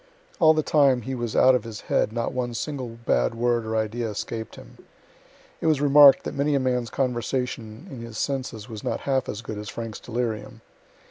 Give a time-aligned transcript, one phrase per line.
[0.39, 3.77] All the time he was out of his head not one single bad word or
[3.77, 4.79] idea escaped him.
[5.61, 9.43] It was remark'd that many a man's conversation in his senses was not half as
[9.43, 10.61] good as Frank's delirium.